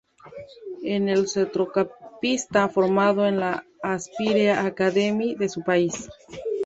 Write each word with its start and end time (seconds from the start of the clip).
Es 0.83 1.19
un 1.19 1.27
centrocampista 1.27 2.67
formado 2.69 3.27
en 3.27 3.39
la 3.39 3.67
Aspire 3.83 4.49
Academy 4.51 5.35
de 5.35 5.47
su 5.47 5.61
país. 5.61 6.09